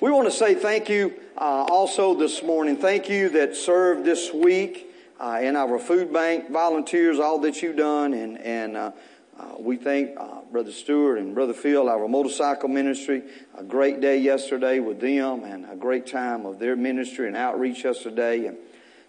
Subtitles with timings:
[0.00, 2.78] we want to say thank you uh, also this morning.
[2.78, 4.86] Thank you that served this week
[5.20, 8.92] uh, in our food bank volunteers, all that you've done, and and uh,
[9.38, 13.22] uh, we thank uh, Brother Stewart and Brother Phil, our motorcycle ministry.
[13.58, 17.84] A great day yesterday with them, and a great time of their ministry and outreach
[17.84, 18.56] yesterday, and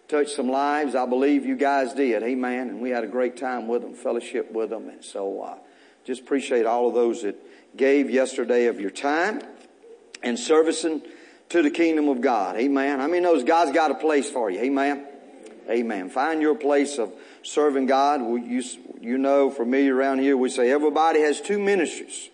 [0.10, 0.94] touched some lives.
[0.94, 2.68] I believe you guys did, Amen.
[2.68, 5.55] And we had a great time with them, fellowship with them, and so uh,
[6.04, 7.38] just appreciate all of those that
[7.78, 9.42] gave yesterday of your time
[10.24, 11.02] and servicing
[11.50, 12.55] to the kingdom of God.
[12.55, 13.02] Amen.
[13.02, 14.59] I mean, knows God's got a place for you.
[14.59, 15.05] Amen.
[15.70, 16.09] Amen.
[16.09, 18.22] Find your place of serving God.
[18.22, 18.64] You,
[19.00, 22.30] you know, for me around here, we say everybody has two ministries.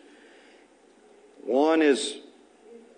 [1.44, 2.18] One is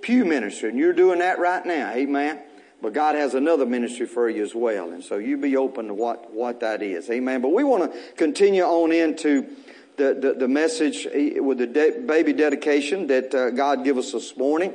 [0.02, 1.92] pew ministry, and you're doing that right now.
[1.92, 2.42] Amen.
[2.82, 4.92] But God has another ministry for you as well.
[4.92, 7.10] And so you be open to what, what that is.
[7.10, 7.42] Amen.
[7.42, 9.50] But we want to continue on into
[9.98, 14.36] the, the, the message with the de- baby dedication that uh, God gave us this
[14.38, 14.74] morning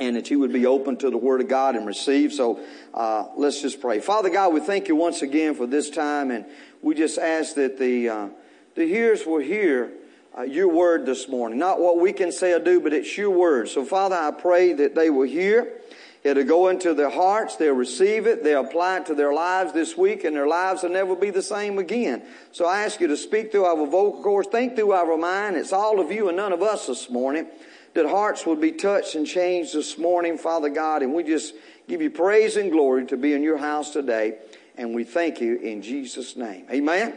[0.00, 2.32] and that you would be open to the Word of God and receive.
[2.32, 2.58] So
[2.94, 4.00] uh, let's just pray.
[4.00, 6.46] Father God, we thank you once again for this time, and
[6.82, 8.28] we just ask that the uh,
[8.74, 9.92] the hearers will hear
[10.36, 11.58] uh, your Word this morning.
[11.58, 13.68] Not what we can say or do, but it's your Word.
[13.68, 15.76] So Father, I pray that they will hear.
[16.22, 17.56] It'll go into their hearts.
[17.56, 18.44] They'll receive it.
[18.44, 21.42] They'll apply it to their lives this week, and their lives will never be the
[21.42, 22.22] same again.
[22.52, 25.56] So I ask you to speak through our vocal cords, think through our mind.
[25.56, 27.46] It's all of you and none of us this morning
[27.94, 31.02] that hearts would be touched and changed this morning, Father God.
[31.02, 31.54] And we just
[31.88, 34.38] give you praise and glory to be in your house today.
[34.76, 36.66] And we thank you in Jesus' name.
[36.70, 37.14] Amen.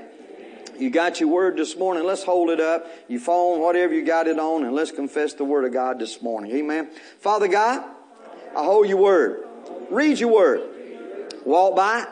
[0.78, 2.04] You got your word this morning.
[2.04, 2.88] Let's hold it up.
[3.08, 6.22] Your phone, whatever you got it on, and let's confess the word of God this
[6.22, 6.52] morning.
[6.52, 6.90] Amen.
[7.20, 7.84] Father God,
[8.56, 9.46] I hold your word.
[9.92, 10.62] Read your word.
[11.46, 12.08] Walk by it.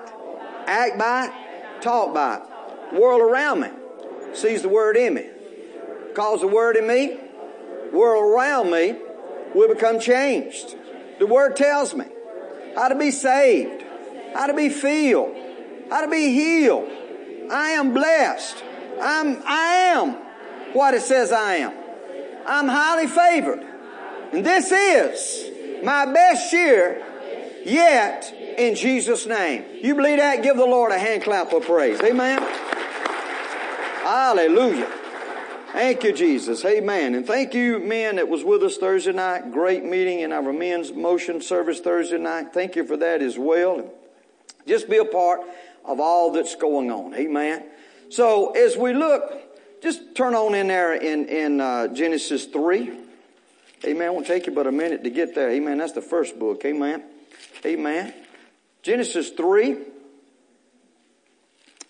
[0.68, 1.82] Act by it.
[1.82, 3.00] Talk by it.
[3.00, 3.70] world around me
[4.34, 5.28] sees the word in me.
[6.14, 7.18] Calls the word in me
[7.92, 8.96] world around me
[9.54, 10.76] will become changed.
[11.20, 12.06] The Word tells me
[12.76, 13.84] how to be saved,
[14.34, 15.36] how to be filled,
[15.90, 16.90] how to be healed.
[17.52, 18.64] I am blessed.
[19.02, 20.14] I'm, I am
[20.74, 21.74] what it says I am.
[22.46, 23.66] I'm highly favored.
[24.32, 27.04] And this is my best year
[27.66, 29.66] yet in Jesus' name.
[29.82, 30.44] You believe that?
[30.44, 32.00] Give the Lord a hand clap of praise.
[32.02, 32.42] Amen.
[34.04, 35.01] Hallelujah.
[35.72, 36.66] Thank you, Jesus.
[36.66, 37.16] Amen.
[37.16, 39.52] And thank you, men, that was with us Thursday night.
[39.52, 42.54] Great meeting in our men's motion service Thursday night.
[42.54, 43.90] Thank you for that as well.
[44.68, 45.40] Just be a part
[45.86, 47.14] of all that's going on.
[47.14, 47.64] Amen.
[48.10, 52.92] So as we look, just turn on in there in, in uh, Genesis 3.
[53.86, 54.08] Amen.
[54.08, 55.52] It won't take you but a minute to get there.
[55.52, 55.78] Amen.
[55.78, 56.66] That's the first book.
[56.66, 57.02] Amen.
[57.66, 58.14] Amen.
[58.84, 59.78] Genesis 3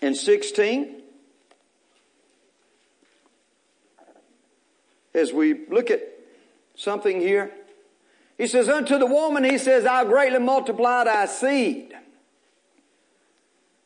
[0.00, 1.01] and 16.
[5.14, 6.02] As we look at
[6.74, 7.50] something here.
[8.38, 11.94] He says, unto the woman, he says, I'll greatly multiply thy seed.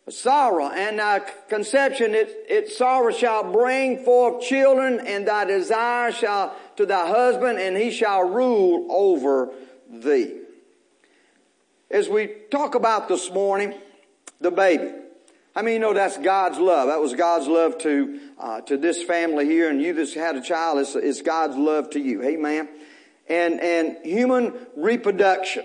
[0.08, 6.54] Sorrow and thy conception, it, it sorrow shall bring forth children and thy desire shall
[6.76, 9.50] to thy husband and he shall rule over
[9.90, 10.32] thee.
[11.90, 13.74] As we talk about this morning,
[14.40, 14.92] the baby.
[15.56, 16.88] I mean, you know that's God's love.
[16.88, 20.42] That was God's love to uh, to this family here, and you that's had a
[20.42, 22.22] child, it's, it's God's love to you.
[22.22, 22.68] Amen.
[23.26, 25.64] And and human reproduction.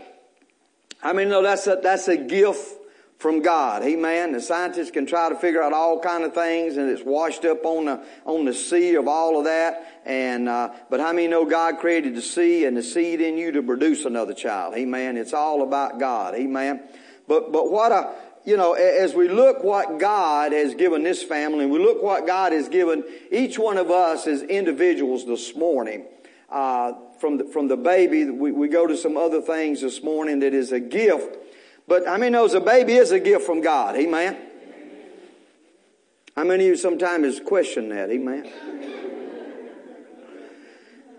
[1.03, 2.77] I mean, you know that's a that's a gift
[3.17, 3.83] from God.
[3.83, 4.31] Amen.
[4.31, 7.65] The scientists can try to figure out all kind of things, and it's washed up
[7.65, 10.01] on the on the sea of all of that.
[10.05, 13.51] And uh, but how many know God created the sea and the seed in you
[13.51, 14.73] to produce another child?
[14.73, 15.17] Amen.
[15.17, 16.33] It's all about God.
[16.33, 16.81] Amen.
[17.27, 18.13] But but what a
[18.45, 22.25] you know, as we look what God has given this family, and we look what
[22.25, 26.05] God has given each one of us as individuals this morning,
[26.49, 30.39] uh, from the, from the baby, we, we go to some other things this morning
[30.39, 31.37] that is a gift.
[31.87, 33.95] But how many knows a baby is a gift from God?
[33.95, 34.37] Amen.
[36.35, 38.09] How many of you sometimes question that?
[38.09, 38.99] Amen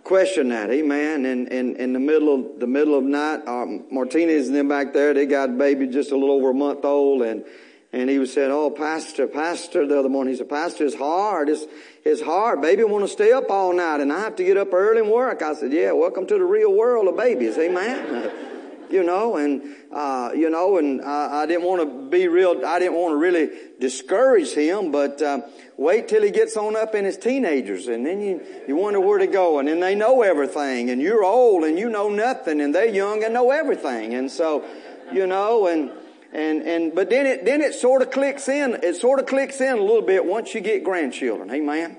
[0.05, 1.27] question that, amen.
[1.27, 4.93] And in, in the middle of the middle of night, um, Martinez and them back
[4.93, 7.45] there, they got a baby just a little over a month old, and
[7.93, 11.49] and he was saying, "Oh, pastor, pastor." The other morning, he said, "Pastor, it's hard.
[11.49, 11.67] It's
[12.05, 12.61] it's hard.
[12.61, 15.11] Baby want to stay up all night, and I have to get up early and
[15.11, 18.49] work." I said, "Yeah, welcome to the real world of babies, amen."
[18.93, 19.63] you know, and,
[19.93, 23.17] uh, you know, and I, I didn't want to be real, I didn't want to
[23.17, 23.51] really
[23.81, 25.41] discourage him, but, uh,
[25.77, 29.19] wait till he gets on up in his teenagers and then you, you wonder where
[29.19, 32.75] to go and then they know everything and you're old and you know nothing and
[32.75, 34.15] they're young and know everything.
[34.15, 34.65] And so,
[35.13, 35.91] you know, and,
[36.33, 39.61] and, and, but then it, then it sort of clicks in, it sort of clicks
[39.61, 41.51] in a little bit once you get grandchildren.
[41.51, 41.97] Amen.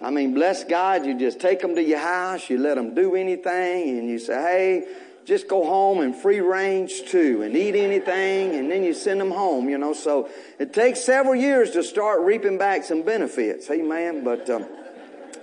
[0.00, 3.14] I mean, bless God, you just take them to your house, you let them do
[3.14, 4.88] anything, and you say, hey,
[5.26, 9.32] just go home and free range too and eat anything and then you send them
[9.32, 9.92] home, you know.
[9.92, 13.68] So it takes several years to start reaping back some benefits.
[13.68, 14.22] Amen.
[14.22, 14.66] But, um,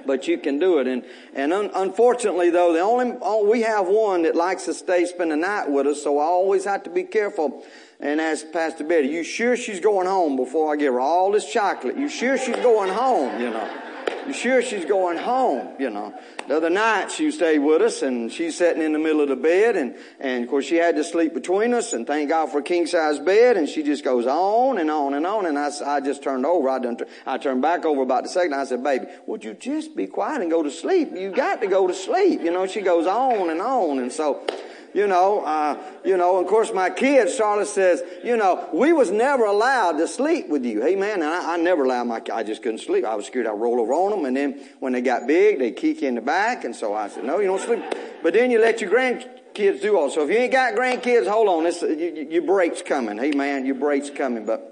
[0.06, 0.88] but you can do it.
[0.88, 1.04] And,
[1.36, 5.32] and un- unfortunately though, the only, oh, we have one that likes to stay, spend
[5.32, 7.64] the night with us, so I always have to be careful
[8.00, 11.46] and ask Pastor Betty, you sure she's going home before I give her all this
[11.52, 11.98] chocolate?
[11.98, 13.93] You sure she's going home, you know?
[14.32, 16.14] Sure she's going home, you know?
[16.48, 19.36] The other night she stayed with us and she's sitting in the middle of the
[19.36, 22.60] bed and, and of course she had to sleep between us and thank God for
[22.60, 25.72] a king size bed and she just goes on and on and on and I,
[25.86, 26.70] I just turned over.
[26.70, 28.54] I done, I turned back over about the second.
[28.54, 31.12] I said, baby, would you just be quiet and go to sleep?
[31.16, 32.42] You got to go to sleep.
[32.42, 34.46] You know, she goes on and on and so,
[34.94, 39.10] you know, uh, you know, of course my kid, Charlotte says, you know, we was
[39.12, 40.84] never allowed to sleep with you.
[40.84, 41.22] Amen.
[41.22, 43.04] And I, I never allowed my, I just couldn't sleep.
[43.04, 44.26] I was scared I'd roll over on them.
[44.26, 46.64] And then when they got big, they'd kick you in the back.
[46.64, 47.84] And so I said, no, you don't sleep.
[48.22, 50.10] But then you let your grandkids do all.
[50.10, 51.64] So if you ain't got grandkids, hold on.
[51.64, 53.18] This, you, your break's coming.
[53.18, 54.46] Hey man, Your break's coming.
[54.46, 54.70] But,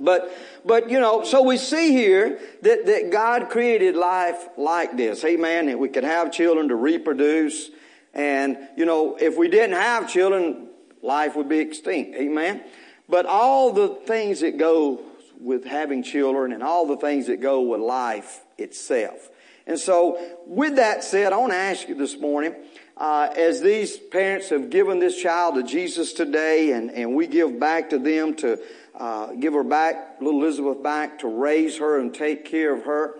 [0.00, 0.32] but,
[0.64, 5.24] but, you know, so we see here that, that God created life like this.
[5.24, 5.66] Amen.
[5.66, 7.70] That we could have children to reproduce.
[8.18, 10.70] And, you know, if we didn't have children,
[11.02, 12.16] life would be extinct.
[12.16, 12.64] Amen.
[13.08, 15.00] But all the things that go
[15.40, 19.30] with having children and all the things that go with life itself.
[19.68, 22.56] And so, with that said, I want to ask you this morning,
[22.96, 27.60] uh, as these parents have given this child to Jesus today, and, and we give
[27.60, 28.58] back to them to
[28.96, 33.14] uh, give her back, little Elizabeth back, to raise her and take care of her,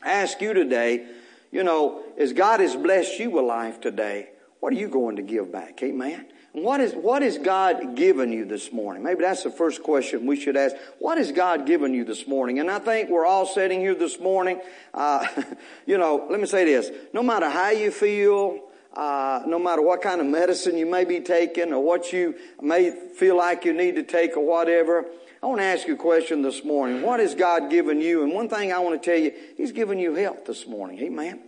[0.00, 1.08] I ask you today,
[1.52, 5.22] you know, as God has blessed you with life today, what are you going to
[5.22, 5.82] give back?
[5.82, 6.26] Amen.
[6.54, 9.02] And what is, what is God given you this morning?
[9.02, 10.76] Maybe that's the first question we should ask.
[10.98, 12.58] What has God given you this morning?
[12.58, 14.60] And I think we're all sitting here this morning,
[14.92, 15.26] uh,
[15.86, 16.90] you know, let me say this.
[17.12, 18.60] No matter how you feel,
[18.94, 22.90] uh, no matter what kind of medicine you may be taking or what you may
[22.90, 25.06] feel like you need to take or whatever,
[25.42, 27.02] I want to ask you a question this morning.
[27.02, 28.22] What has God given you?
[28.22, 31.00] And one thing I want to tell you, He's given you health this morning.
[31.00, 31.40] Amen.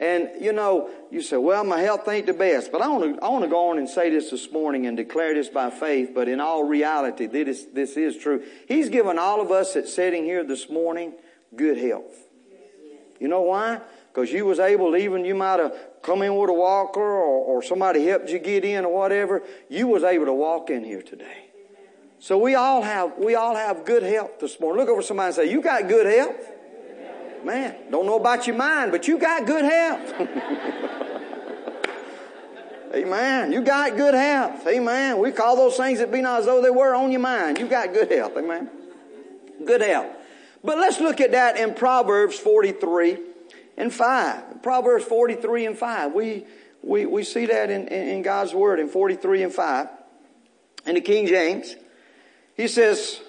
[0.00, 2.72] And you know, you say, well, my health ain't the best.
[2.72, 4.96] But I want to, I want to go on and say this this morning and
[4.96, 6.10] declare this by faith.
[6.12, 8.42] But in all reality, this, this is true.
[8.66, 11.12] He's given all of us that's sitting here this morning
[11.54, 12.26] good health.
[13.20, 13.80] You know why?
[14.12, 17.44] Because you was able to even, you might have come in with a walker or,
[17.58, 19.42] or somebody helped you get in or whatever.
[19.68, 21.49] You was able to walk in here today.
[22.20, 24.80] So we all have, we all have good health this morning.
[24.80, 26.52] Look over somebody and say, you got good health?
[27.42, 30.12] Man, don't know about your mind, but you got good health.
[32.94, 33.52] Amen.
[33.52, 34.66] You got good health.
[34.66, 35.16] Amen.
[35.18, 37.58] We call those things that be not as though they were on your mind.
[37.58, 38.36] You got good health.
[38.36, 38.68] Amen.
[39.64, 40.14] Good health.
[40.62, 43.16] But let's look at that in Proverbs 43
[43.78, 44.62] and 5.
[44.62, 46.12] Proverbs 43 and 5.
[46.12, 46.44] We,
[46.82, 49.88] we, we see that in, in God's Word in 43 and 5.
[50.84, 51.76] In the King James.
[52.56, 53.20] He says,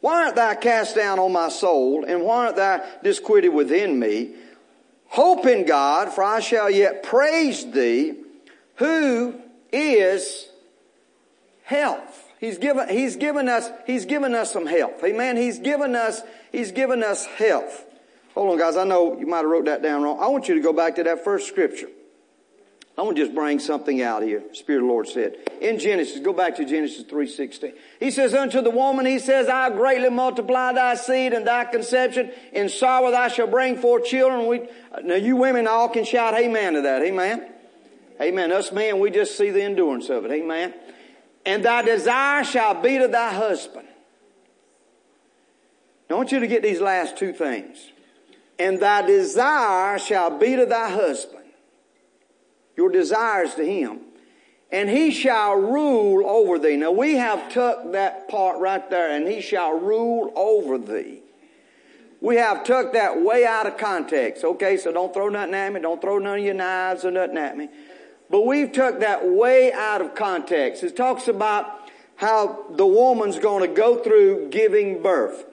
[0.00, 4.34] Why art thou cast down on my soul, and why art thou disquieted within me?
[5.08, 8.14] Hope in God, for I shall yet praise thee,
[8.76, 9.34] who
[9.72, 10.48] is
[11.62, 12.32] health.
[12.40, 15.02] He's given, he's given us, he's given us some health.
[15.02, 15.36] Amen.
[15.36, 16.20] He's given us,
[16.52, 17.84] he's given us health.
[18.34, 20.18] Hold on guys, I know you might have wrote that down wrong.
[20.20, 21.88] I want you to go back to that first scripture.
[22.96, 24.42] I want to just bring something out here.
[24.52, 25.36] Spirit of the Lord said.
[25.60, 27.74] In Genesis, go back to Genesis 3.16.
[27.98, 32.30] He says, unto the woman, he says, I greatly multiply thy seed and thy conception.
[32.52, 34.46] In sorrow thou shalt bring forth children.
[34.46, 34.68] We,
[35.02, 37.02] now you women all can shout amen to that.
[37.02, 37.50] Amen.
[38.20, 38.52] Amen.
[38.52, 40.30] Us men, we just see the endurance of it.
[40.30, 40.72] Amen.
[41.44, 43.88] And thy desire shall be to thy husband.
[46.08, 47.90] Now I want you to get these last two things.
[48.56, 51.43] And thy desire shall be to thy husband
[52.76, 54.00] your desires to him,
[54.70, 56.76] and he shall rule over thee.
[56.76, 61.20] Now we have tucked that part right there, and he shall rule over thee.
[62.20, 64.44] We have tucked that way out of context.
[64.44, 65.80] Okay, so don't throw nothing at me.
[65.80, 67.68] Don't throw none of your knives or nothing at me.
[68.30, 70.82] But we've tucked that way out of context.
[70.82, 75.44] It talks about how the woman's going to go through giving birth.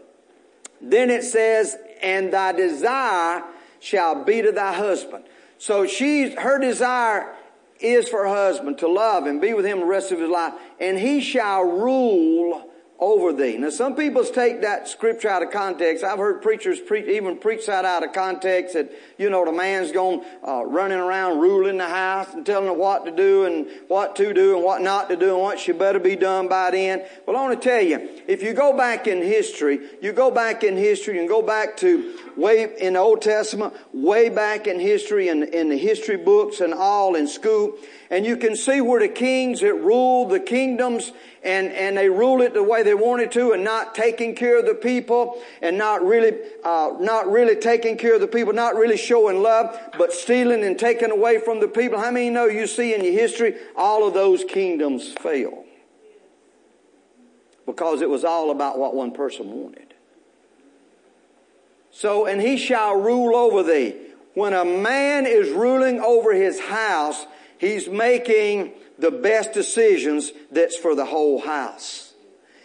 [0.80, 3.44] Then it says, and thy desire
[3.80, 5.26] shall be to thy husband.
[5.62, 7.36] So she, her desire
[7.80, 10.56] is for her husband to love and be with him the rest of his life.
[10.80, 12.71] And he shall rule
[13.02, 13.58] over thee.
[13.58, 16.04] Now some people take that scripture out of context.
[16.04, 19.92] I've heard preachers preach, even preach that out of context that, you know, the man's
[19.92, 24.16] going, uh, running around ruling the house and telling her what to do and what
[24.18, 27.04] to do and what not to do and what should better be done by then.
[27.26, 30.64] Well, I want to tell you, if you go back in history, you go back
[30.64, 35.30] in history and go back to way in the Old Testament, way back in history
[35.30, 37.78] and in, in the history books and all in school,
[38.12, 41.12] and you can see where the kings that ruled the kingdoms
[41.44, 44.66] and, and they ruled it the way they wanted to and not taking care of
[44.66, 48.98] the people and not really, uh, not really taking care of the people, not really
[48.98, 52.00] showing love, but stealing and taking away from the people.
[52.00, 55.66] How many know you see in your history all of those kingdoms fail?
[57.66, 59.94] Because it was all about what one person wanted.
[61.90, 63.96] So, and he shall rule over thee.
[64.34, 67.26] When a man is ruling over his house,
[67.62, 68.72] He's making
[69.02, 72.14] the best decisions that's for the whole house.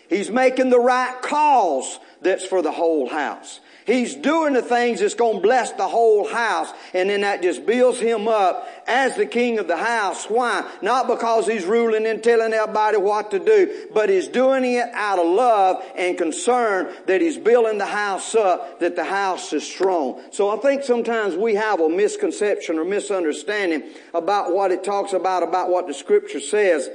[0.08, 3.60] He's making the right calls that's for the whole house.
[3.86, 6.72] He's doing the things that's going to bless the whole house.
[6.92, 10.26] And then that just builds him up as the king of the house.
[10.28, 10.68] Why?
[10.82, 15.20] Not because he's ruling and telling everybody what to do, but he's doing it out
[15.20, 20.20] of love and concern that he's building the house up, that the house is strong.
[20.32, 25.44] So I think sometimes we have a misconception or misunderstanding about what it talks about,
[25.44, 26.90] about what the scripture says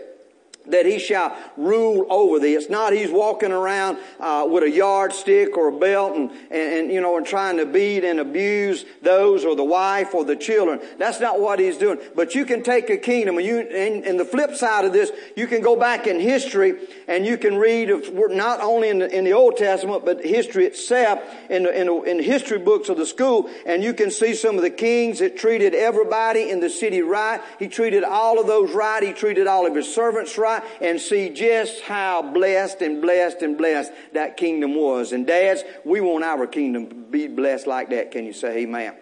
[0.71, 2.55] that he shall rule over thee.
[2.55, 6.91] It's not he's walking around uh, with a yardstick or a belt and, and, and,
[6.91, 10.79] you know and trying to beat and abuse those or the wife or the children.
[10.97, 11.99] That's not what he's doing.
[12.15, 15.11] But you can take a kingdom and you and, and the flip side of this,
[15.35, 16.75] you can go back in history
[17.07, 20.65] and you can read of, not only in the, in the Old Testament but history
[20.65, 24.33] itself in the, in the, in history books of the school and you can see
[24.33, 27.41] some of the kings that treated everybody in the city right.
[27.59, 29.03] He treated all of those right.
[29.03, 33.57] He treated all of his servants right and see just how blessed and blessed and
[33.57, 35.11] blessed that kingdom was.
[35.11, 38.11] And dads, we want our kingdom to be blessed like that.
[38.11, 38.95] Can you say amen?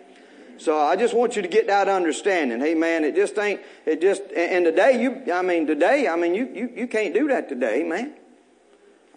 [0.59, 2.59] So I just want you to get that understanding.
[2.59, 6.35] Hey man, it just ain't, it just, and today you, I mean today, I mean
[6.35, 8.13] you, you, you can't do that today, man.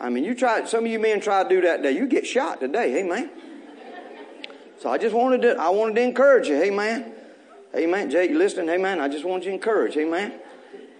[0.00, 2.28] I mean you try, some of you men try to do that today, you get
[2.28, 3.28] shot today, hey man.
[4.78, 7.12] So I just wanted to, I wanted to encourage you, hey man.
[7.74, 8.68] Hey man, Jake, you listening?
[8.68, 10.34] Hey man, I just want you to encourage, hey man.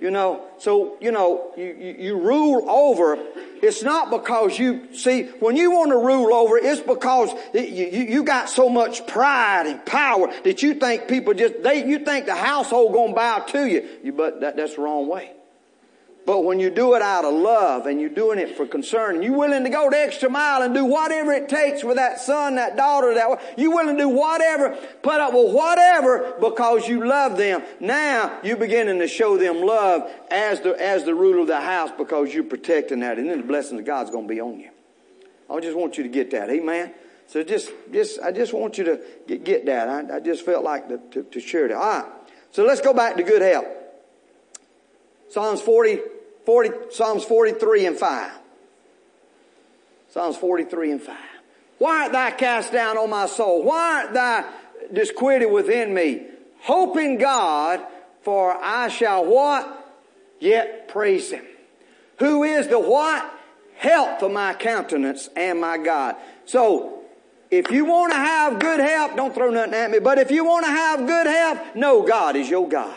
[0.03, 3.17] You know, so, you know, you, you, you, rule over,
[3.63, 8.03] it's not because you, see, when you want to rule over, it's because you, you,
[8.07, 12.27] you got so much pride and power that you think people just, they, you think
[12.27, 13.89] the household gonna bow to you.
[14.03, 15.31] you but that, that's the wrong way.
[16.25, 19.25] But when you do it out of love and you're doing it for concern, and
[19.25, 22.55] you're willing to go the extra mile and do whatever it takes for that son,
[22.55, 27.37] that daughter, that you're willing to do whatever, put up with whatever because you love
[27.37, 27.63] them.
[27.81, 31.91] Now you're beginning to show them love as the as the ruler of the house
[31.99, 34.71] because you're protecting that, and then the blessing of God's going to be on you.
[35.51, 36.95] I just want you to get that, Amen.
[37.27, 39.89] So just just I just want you to get, get that.
[39.89, 41.77] I, I just felt like to, to, to share that.
[41.77, 42.13] All right.
[42.53, 43.67] So let's go back to good health.
[45.33, 45.99] Psalms 40,
[46.45, 48.33] 40, Psalms 43 and 5.
[50.11, 51.17] Psalms 43 and 5.
[51.79, 53.63] Why art thou cast down, O my soul?
[53.63, 54.47] Why art thou
[54.93, 56.27] disquieted within me?
[56.61, 57.81] Hope in God,
[58.21, 59.95] for I shall what?
[60.39, 61.47] Yet praise him.
[62.19, 63.25] Who is the what?
[63.79, 66.17] Health of my countenance and my God.
[66.45, 67.05] So,
[67.51, 70.45] if you want to have good health, don't throw nothing at me, but if you
[70.45, 72.95] want to have good health, know God is your God.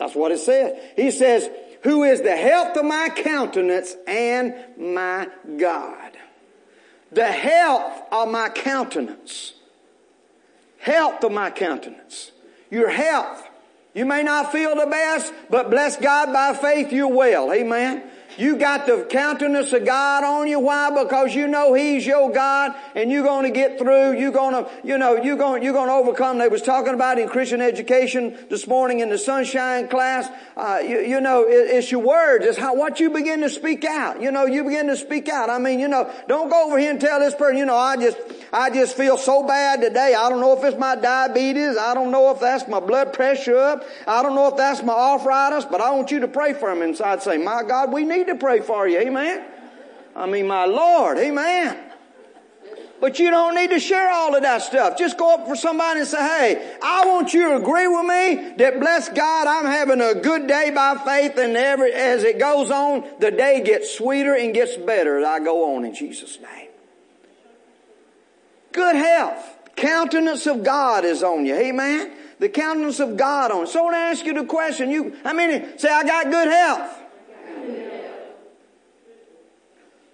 [0.00, 0.76] That's what it says.
[0.96, 1.48] He says,
[1.82, 5.28] who is the health of my countenance and my
[5.58, 6.16] God.
[7.12, 9.54] The health of my countenance.
[10.78, 12.32] Health of my countenance.
[12.70, 13.46] Your health.
[13.92, 17.52] You may not feel the best, but bless God by faith you're well.
[17.52, 18.02] Amen.
[18.38, 20.60] You got the countenance of God on you.
[20.60, 20.90] Why?
[20.90, 24.18] Because you know He's your God and you're going to get through.
[24.18, 26.38] You're going to, you know, you're going, you're going to overcome.
[26.38, 30.28] They was talking about in Christian education this morning in the sunshine class.
[30.56, 32.44] Uh, you, you, know, it, it's your words.
[32.46, 34.20] It's how, what you begin to speak out.
[34.20, 35.50] You know, you begin to speak out.
[35.50, 37.96] I mean, you know, don't go over here and tell this person, you know, I
[37.96, 38.18] just,
[38.52, 40.14] I just feel so bad today.
[40.18, 41.76] I don't know if it's my diabetes.
[41.76, 43.84] I don't know if that's my blood pressure up.
[44.06, 46.82] I don't know if that's my arthritis, but I want you to pray for them
[46.82, 47.22] inside.
[47.22, 48.98] Say, my God, we need to pray for you.
[48.98, 49.44] Amen.
[50.16, 51.18] I mean, my Lord.
[51.18, 51.78] Amen.
[53.00, 54.98] But you don't need to share all of that stuff.
[54.98, 58.54] Just go up for somebody and say, hey, I want you to agree with me
[58.58, 62.70] that bless God, I'm having a good day by faith and every, as it goes
[62.70, 66.69] on, the day gets sweeter and gets better as I go on in Jesus' name.
[68.72, 69.58] Good health.
[69.76, 71.54] Countenance of God is on you.
[71.54, 72.12] Amen.
[72.38, 73.66] The countenance of God on.
[73.66, 74.90] So I want to ask you the question.
[74.90, 76.96] You, how many say, I got good health.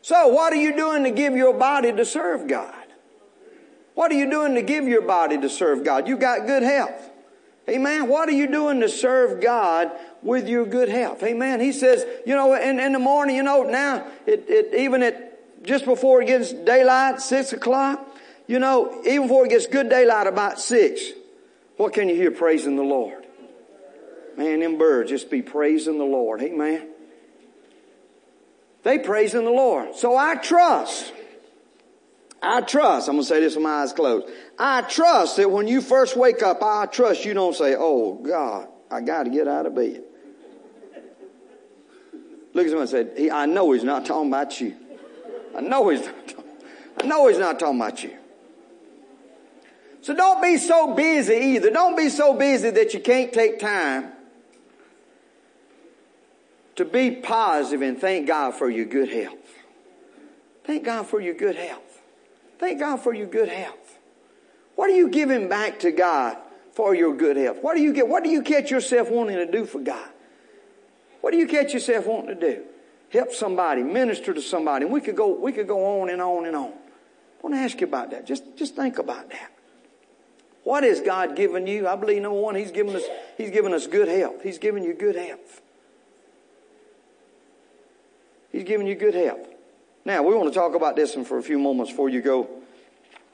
[0.03, 2.75] So what are you doing to give your body to serve God?
[3.95, 6.07] What are you doing to give your body to serve God?
[6.07, 7.11] You got good health.
[7.69, 8.07] Amen.
[8.09, 9.91] What are you doing to serve God
[10.23, 11.25] with your good health?
[11.25, 11.61] Amen.
[11.61, 15.65] He says, you know, in, in the morning, you know, now, it, it, even at,
[15.65, 18.16] just before it gets daylight, six o'clock,
[18.47, 21.03] you know, even before it gets good daylight about six,
[21.77, 23.27] what can you hear praising the Lord?
[24.37, 26.43] Man, them birds just be praising the Lord.
[26.43, 26.89] Amen.
[28.83, 29.97] They praising the Lord.
[29.97, 31.13] So I trust.
[32.43, 33.09] I trust.
[33.09, 34.29] I'm going to say this with my eyes closed.
[34.59, 38.69] I trust that when you first wake up, I trust you don't say, Oh God,
[38.91, 40.05] I got to get out of bed.
[42.55, 44.77] Look at someone and say, I know he's not talking about you.
[45.57, 46.35] I know he's not,
[47.03, 48.16] I know he's not talking about you.
[50.07, 51.69] So don't be so busy either.
[51.69, 54.13] Don't be so busy that you can't take time
[56.77, 59.35] to be positive and thank God for your good health.
[60.63, 62.01] Thank God for your good health.
[62.61, 63.99] Thank God for your good health.
[64.77, 66.37] What are you giving back to God
[66.75, 67.59] for your good health?
[67.61, 68.07] What do you get?
[68.07, 70.09] What do you catch yourself wanting to do for God?
[71.21, 72.63] What do you catch yourself wanting to do?
[73.11, 74.85] Help somebody, minister to somebody.
[74.85, 76.71] We could go, we could go on and on and on.
[76.71, 78.25] I want to ask you about that.
[78.25, 79.51] Just, just think about that.
[80.67, 81.87] What has God given you?
[81.87, 83.05] I believe number one, He's given us,
[83.37, 84.43] He's given us good health.
[84.43, 85.61] He's given you good health.
[88.51, 89.47] He's giving you good health.
[90.05, 92.51] Now, we want to talk about this one for a few moments before you go,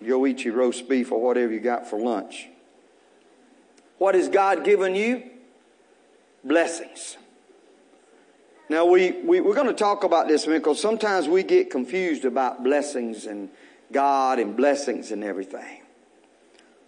[0.07, 2.49] go eat your roast beef or whatever you got for lunch.
[3.97, 5.23] What has God given you?
[6.45, 7.17] Blessings.
[8.69, 12.63] Now, we, we, we're going to talk about this because sometimes we get confused about
[12.63, 13.49] blessings and
[13.91, 15.82] God and blessings and everything.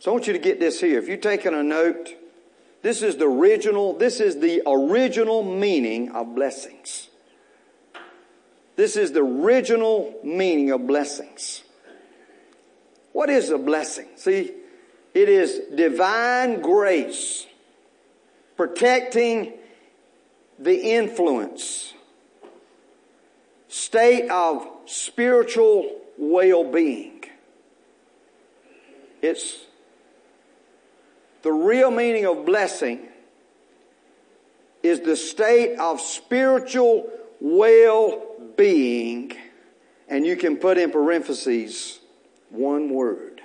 [0.04, 0.98] So I want you to get this here.
[0.98, 2.10] If you're taking a note,
[2.82, 7.08] this is the original, this is the original meaning of blessings.
[8.76, 11.62] This is the original meaning of blessings.
[13.12, 14.08] What is a blessing?
[14.16, 14.52] See,
[15.14, 17.46] it is divine grace
[18.58, 19.54] protecting
[20.58, 21.94] the influence,
[23.68, 27.24] state of spiritual well-being.
[29.22, 29.64] It's
[31.44, 33.06] the real meaning of blessing
[34.82, 39.30] is the state of spiritual well-being,
[40.08, 42.00] and you can put in parentheses
[42.48, 43.42] one word.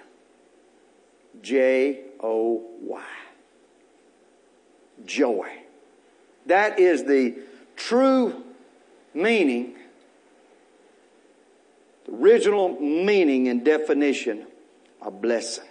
[1.41, 3.03] J-O-Y.
[5.05, 5.49] Joy.
[6.45, 7.35] That is the
[7.75, 8.43] true
[9.13, 9.75] meaning,
[12.05, 14.47] the original meaning and definition
[15.01, 15.65] of blessing.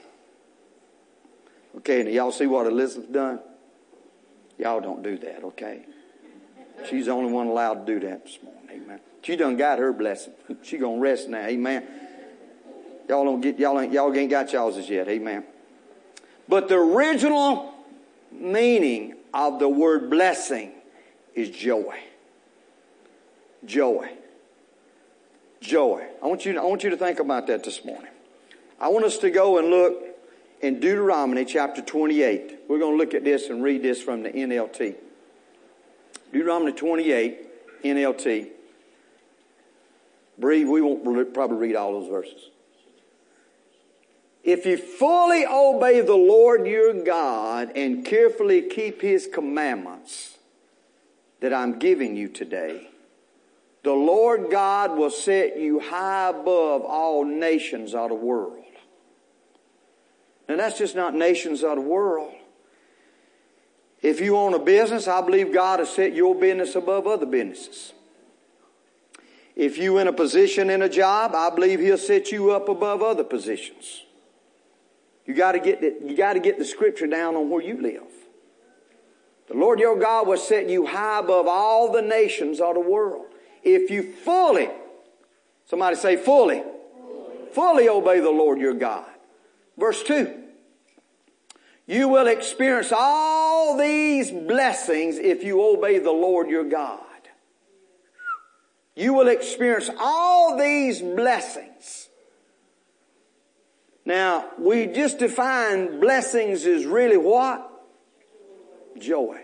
[1.78, 3.38] Okay, now y'all see what Elizabeth done?
[4.58, 5.86] Y'all don't do that, okay?
[6.88, 8.82] She's the only one allowed to do that this morning.
[8.82, 9.00] Amen.
[9.22, 10.32] She done got her blessing.
[10.62, 11.46] She gonna rest now.
[11.46, 11.86] Amen.
[13.08, 15.08] Y'all don't get y'all ain't y'all ain't got y'all's as yet.
[15.08, 15.44] Amen.
[16.48, 17.72] But the original
[18.32, 20.72] meaning of the word blessing
[21.34, 21.96] is joy.
[23.64, 24.10] Joy.
[25.60, 26.06] Joy.
[26.22, 28.10] I want you I want you to think about that this morning.
[28.80, 30.07] I want us to go and look
[30.60, 32.60] in Deuteronomy chapter 28.
[32.68, 34.96] We're going to look at this and read this from the NLT.
[36.32, 38.50] Deuteronomy 28, NLT.
[40.38, 42.50] Breathe, we won't probably read all those verses.
[44.44, 50.38] If you fully obey the Lord your God and carefully keep his commandments
[51.40, 52.88] that I'm giving you today,
[53.82, 58.57] the Lord God will set you high above all nations of the world.
[60.48, 62.32] And that's just not nations of the world.
[64.00, 67.92] If you own a business, I believe God has set your business above other businesses.
[69.54, 73.02] If you in a position in a job, I believe He'll set you up above
[73.02, 74.04] other positions.
[75.26, 77.82] You got to get the, you got to get the scripture down on where you
[77.82, 78.02] live.
[79.48, 83.26] The Lord your God will set you high above all the nations of the world.
[83.62, 84.70] If you fully,
[85.66, 89.06] somebody say fully, fully, fully obey the Lord your God.
[89.78, 90.34] Verse 2.
[91.86, 97.00] You will experience all these blessings if you obey the Lord your God.
[98.94, 102.08] You will experience all these blessings.
[104.04, 107.70] Now, we just defined blessings is really what?
[108.98, 109.40] Joy.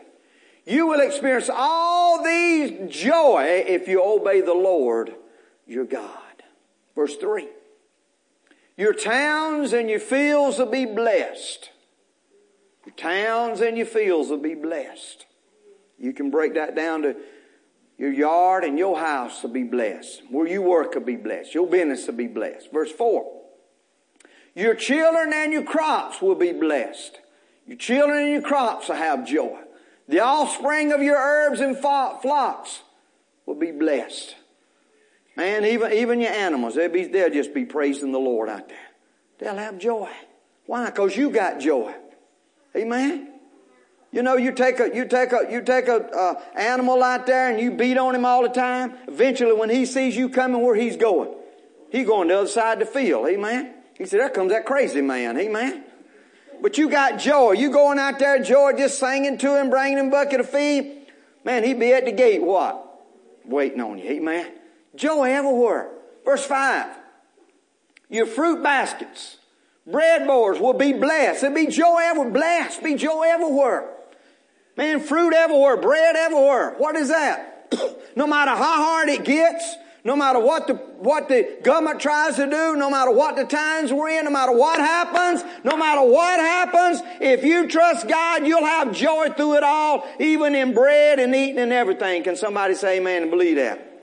[0.66, 5.14] You will experience all these joy if you obey the Lord
[5.66, 6.10] your God.
[6.94, 7.48] Verse 3.
[8.76, 11.70] Your towns and your fields will be blessed.
[12.84, 15.26] Your towns and your fields will be blessed.
[15.98, 17.16] You can break that down to
[17.96, 20.22] Your yard and your house will be blessed.
[20.28, 21.54] Where you work will be blessed.
[21.54, 22.72] Your business will be blessed.
[22.72, 23.42] Verse 4.
[24.56, 27.20] Your children and your crops will be blessed.
[27.66, 29.58] Your children and your crops will have joy.
[30.08, 32.82] The offspring of your herbs and flocks
[33.46, 34.34] will be blessed.
[35.36, 38.78] Man, even, even your animals, they'll, be, they'll just be praising the Lord out there.
[39.38, 40.10] They'll have joy.
[40.66, 40.86] Why?
[40.86, 41.94] Because you got joy.
[42.76, 43.30] Amen?
[44.12, 47.50] You know, you take a, you take a, you take a, uh, animal out there
[47.50, 48.94] and you beat on him all the time.
[49.08, 51.34] Eventually when he sees you coming where he's going,
[51.90, 53.26] he going the other side of the field.
[53.26, 53.74] Amen?
[53.98, 55.36] He said, there comes that crazy man.
[55.36, 55.84] Amen?
[56.62, 57.52] But you got joy.
[57.52, 61.08] You going out there, joy, just singing to him, bringing him bucket of feed.
[61.44, 63.04] Man, he'd be at the gate, what?
[63.44, 64.08] Waiting on you.
[64.10, 64.46] Amen?
[64.96, 65.90] Joy everywhere.
[66.24, 66.96] Verse 5.
[68.10, 69.38] Your fruit baskets,
[69.86, 71.40] bread boards will be blessed.
[71.40, 72.32] There'll be joy everywhere.
[72.32, 72.82] Blessed.
[72.82, 73.90] Be joy everywhere.
[74.76, 76.74] Man, fruit everywhere, bread everywhere.
[76.78, 77.74] What is that?
[78.16, 82.44] no matter how hard it gets, no matter what the, what the government tries to
[82.44, 86.40] do, no matter what the times we're in, no matter what happens, no matter what
[86.40, 91.34] happens, if you trust God, you'll have joy through it all, even in bread and
[91.34, 92.22] eating and everything.
[92.22, 93.93] Can somebody say amen and believe that?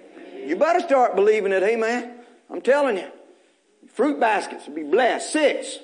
[0.48, 2.20] You better start believing it, amen.
[2.50, 3.10] I'm telling you.
[3.94, 5.32] Fruit baskets will be blessed.
[5.32, 5.80] Six.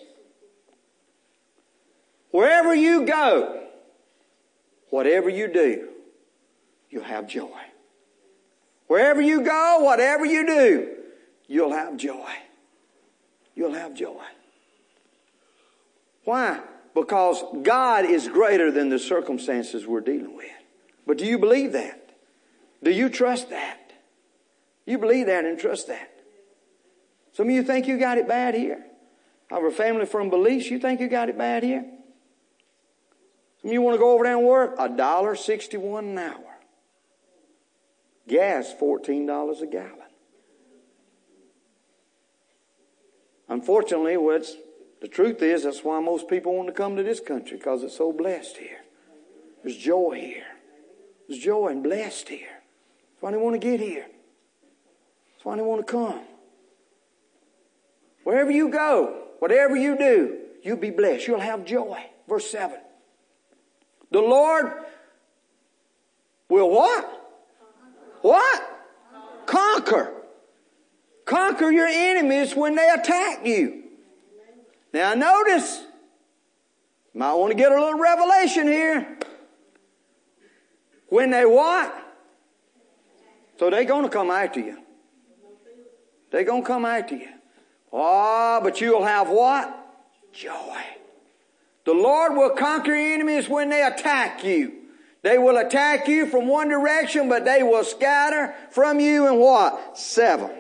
[2.31, 3.63] Wherever you go,
[4.89, 5.89] whatever you do,
[6.89, 7.59] you'll have joy.
[8.87, 10.95] Wherever you go, whatever you do,
[11.47, 12.31] you'll have joy.
[13.55, 14.23] You'll have joy.
[16.23, 16.61] Why?
[16.93, 20.51] Because God is greater than the circumstances we're dealing with.
[21.05, 22.09] But do you believe that?
[22.83, 23.86] Do you trust that?
[24.87, 26.09] You believe that and trust that.
[27.33, 28.83] Some of you think you got it bad here.
[29.51, 31.85] Our family from Belize, you think you got it bad here?
[33.61, 34.75] Some of you want to go over there and work?
[34.79, 36.57] A dollar sixty-one an hour.
[38.27, 39.93] Gas, $14 a gallon.
[43.49, 44.55] Unfortunately, what's
[45.01, 47.97] the truth is that's why most people want to come to this country because it's
[47.97, 48.79] so blessed here.
[49.63, 50.43] There's joy here.
[51.27, 52.47] There's joy and blessed here.
[52.47, 54.07] That's why they want to get here.
[55.47, 56.19] Why want to come.
[58.25, 61.25] Wherever you go, whatever you do, you'll be blessed.
[61.25, 62.03] You'll have joy.
[62.27, 62.77] Verse 7.
[64.11, 64.73] The Lord
[66.49, 67.29] will what?
[68.23, 68.79] What?
[69.45, 70.11] Conquer.
[71.23, 73.83] Conquer your enemies when they attack you.
[74.91, 75.81] Now notice,
[77.13, 79.17] might want to get a little revelation here.
[81.07, 81.95] When they what?
[83.57, 84.79] So they're going to come after you.
[86.37, 87.29] They're going to come after you.
[87.91, 89.75] Ah, oh, but you'll have what?
[90.31, 90.83] Joy.
[91.83, 94.71] The Lord will conquer enemies when they attack you.
[95.23, 99.97] They will attack you from one direction, but they will scatter from you in what?
[99.97, 100.51] Seven.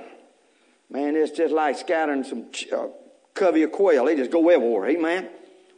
[0.89, 2.87] Man, it's just like scattering some uh,
[3.35, 4.05] covey of quail.
[4.05, 4.89] They just go everywhere.
[4.89, 5.29] Amen.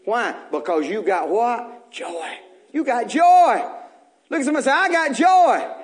[0.06, 0.34] Why?
[0.50, 1.92] Because you got what?
[1.92, 2.38] Joy.
[2.72, 3.70] You got joy.
[4.30, 5.79] Look at somebody say, I got joy.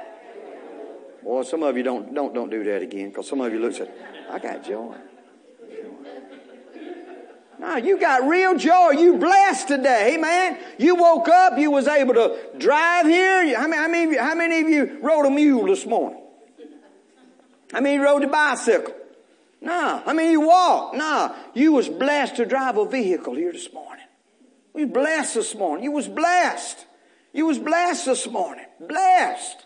[1.25, 3.73] Boy, some of you don't, don't, don't do that again because some of you look
[3.81, 3.89] at,
[4.29, 4.95] I got joy.
[7.57, 8.91] No, you got real joy.
[8.91, 10.59] You blessed today, man.
[10.77, 11.57] You woke up.
[11.57, 13.57] You was able to drive here.
[13.57, 16.21] How many, how many, how many of you rode a mule this morning?
[17.71, 18.93] How many rode a bicycle?
[19.61, 20.03] No.
[20.05, 20.95] I mean, you walked.
[20.95, 21.33] No.
[21.55, 24.05] You was blessed to drive a vehicle here this morning.
[24.73, 25.85] Was blessed this morning.
[25.85, 26.85] You was blessed.
[27.33, 28.65] You was blessed this morning.
[28.79, 29.65] Blessed.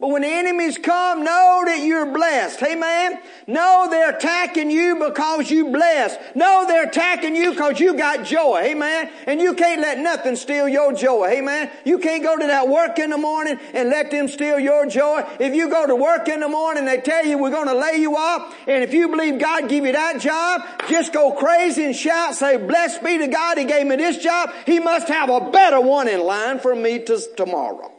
[0.00, 2.62] But when the enemies come, know that you're blessed.
[2.62, 3.18] Amen.
[3.48, 6.20] Know they're attacking you because you blessed.
[6.36, 8.60] Know they're attacking you because you got joy.
[8.62, 9.10] Amen.
[9.26, 11.30] And you can't let nothing steal your joy.
[11.30, 11.68] Amen.
[11.84, 15.24] You can't go to that work in the morning and let them steal your joy.
[15.40, 17.96] If you go to work in the morning, they tell you we're going to lay
[17.96, 18.54] you off.
[18.68, 22.56] And if you believe God give you that job, just go crazy and shout, say,
[22.56, 23.58] blessed be to God.
[23.58, 24.50] He gave me this job.
[24.64, 27.97] He must have a better one in line for me to tomorrow.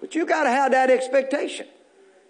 [0.00, 1.66] But you gotta have that expectation.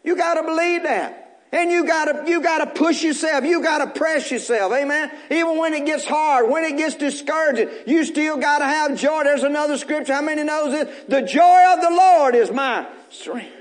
[0.05, 1.27] You gotta believe that.
[1.53, 3.45] And you gotta, you gotta push yourself.
[3.45, 4.73] You gotta press yourself.
[4.73, 5.11] Amen.
[5.31, 9.25] Even when it gets hard, when it gets discouraging, you still gotta have joy.
[9.25, 10.13] There's another scripture.
[10.13, 11.11] How many knows it?
[11.11, 13.57] The joy of the Lord is my strength.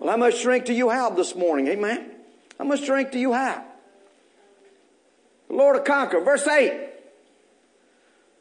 [0.00, 1.68] Well, how much strength do you have this morning?
[1.68, 2.10] Amen.
[2.58, 3.62] How much strength do you have?
[5.46, 6.20] The Lord will conquer.
[6.20, 6.88] Verse 8.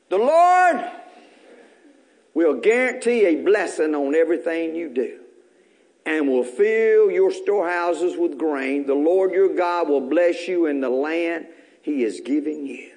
[0.09, 0.91] The Lord
[2.33, 5.19] will guarantee a blessing on everything you do
[6.05, 8.85] and will fill your storehouses with grain.
[8.85, 11.47] The Lord your God will bless you in the land
[11.81, 12.91] he is giving you.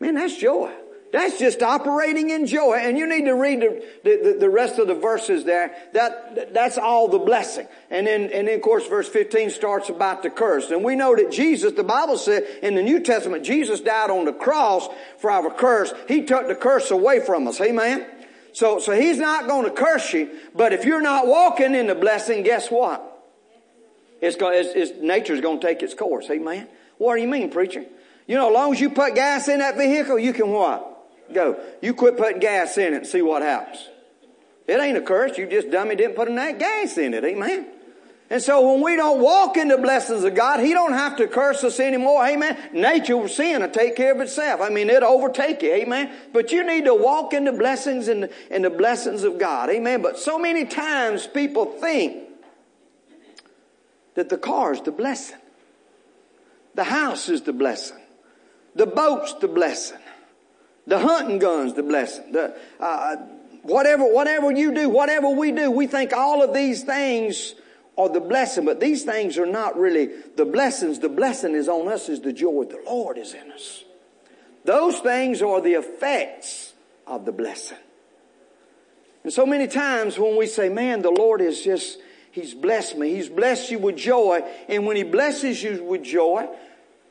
[0.00, 0.72] Man, that's joy.
[1.10, 2.74] That's just operating in joy.
[2.74, 5.74] And you need to read the, the, the, rest of the verses there.
[5.94, 7.66] That, that's all the blessing.
[7.88, 10.70] And then, and then of course verse 15 starts about the curse.
[10.70, 14.26] And we know that Jesus, the Bible said in the New Testament, Jesus died on
[14.26, 14.86] the cross
[15.18, 15.94] for our curse.
[16.08, 17.58] He took the curse away from us.
[17.58, 18.06] Amen?
[18.52, 20.30] So, so he's not going to curse you.
[20.54, 23.04] But if you're not walking in the blessing, guess what?
[24.20, 26.28] It's, going, it's, it's nature's going to take its course.
[26.30, 26.68] Amen?
[26.98, 27.84] What do you mean, preacher?
[28.26, 30.96] You know, as long as you put gas in that vehicle, you can what?
[31.32, 31.60] Go.
[31.80, 33.88] You quit putting gas in it and see what happens.
[34.66, 35.38] It ain't a curse.
[35.38, 37.24] You just dummy didn't put enough gas in it.
[37.24, 37.66] Amen.
[38.30, 41.26] And so when we don't walk in the blessings of God, He don't have to
[41.26, 42.26] curse us anymore.
[42.26, 42.58] Amen.
[42.74, 44.60] Nature will sin will take care of itself.
[44.60, 45.72] I mean, it'll overtake you.
[45.72, 46.12] Amen.
[46.32, 49.70] But you need to walk in the blessings and the, and the blessings of God.
[49.70, 50.02] Amen.
[50.02, 52.28] But so many times people think
[54.14, 55.38] that the car is the blessing.
[56.74, 57.98] The house is the blessing.
[58.74, 59.98] The boat's the blessing.
[60.86, 62.32] The hunting gun's the blessing.
[62.32, 63.16] The, uh,
[63.62, 67.54] whatever, whatever you do, whatever we do, we think all of these things
[67.98, 71.00] are the blessing, but these things are not really the blessings.
[71.00, 73.84] The blessing is on us is the joy the Lord is in us.
[74.64, 76.74] Those things are the effects
[77.06, 77.78] of the blessing.
[79.24, 81.98] And so many times when we say, man, the Lord is just,
[82.30, 83.14] He's blessed me.
[83.14, 84.42] He's blessed you with joy.
[84.68, 86.46] And when He blesses you with joy,